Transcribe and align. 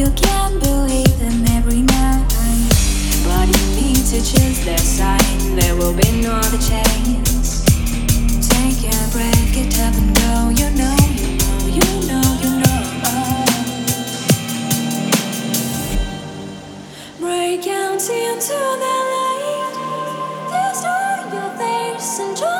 You 0.00 0.10
can 0.12 0.58
believe 0.60 1.18
them 1.18 1.44
every 1.58 1.82
night. 1.82 2.24
But 3.22 3.48
you 3.52 3.64
need 3.76 4.02
to 4.06 4.16
choose 4.16 4.64
their 4.64 4.78
side. 4.78 5.20
there 5.60 5.76
will 5.76 5.92
be 5.92 6.22
no 6.22 6.32
other 6.32 6.56
chance. 6.56 7.66
Take 8.48 8.80
a 8.88 8.96
break, 9.12 9.52
get 9.52 9.78
up 9.78 9.94
and 10.00 10.16
go. 10.16 10.48
You 10.56 10.70
know, 10.80 10.96
you 11.76 11.84
know, 12.08 12.24
you 12.40 12.50
know, 12.62 12.80
you 12.94 13.10
know. 13.12 13.44
Break 17.20 17.66
out 17.66 18.00
into 18.00 18.58
the 18.82 18.96
light. 19.12 19.74
Destroy 20.48 21.28
your 21.36 21.50
face 21.58 22.18
and 22.20 22.34
joy. 22.38 22.59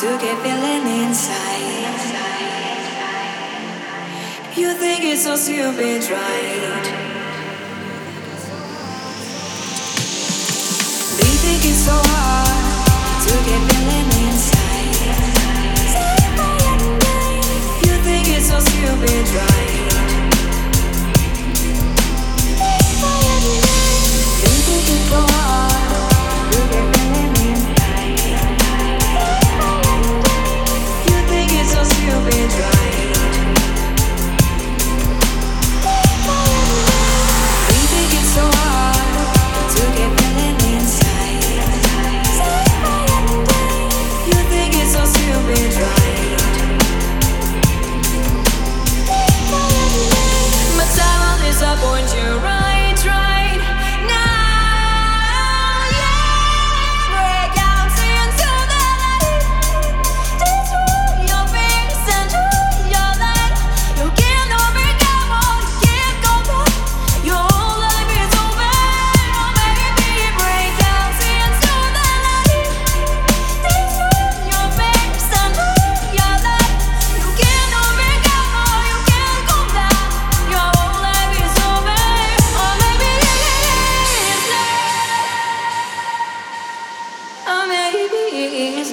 to 0.00 0.18
get 0.18 0.36
feeling 0.42 0.86
inside. 1.04 1.86
You 4.54 4.74
think 4.74 5.04
it's 5.04 5.22
so 5.24 5.36
stupid, 5.36 6.02
right? 6.10 6.84
They 11.16 11.32
think 11.44 11.64
it's 11.64 11.84
so 11.88 11.96
hard 11.96 13.24
to 13.24 13.32
get 13.48 13.60
feeling 13.72 14.15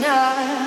time. 0.04 0.63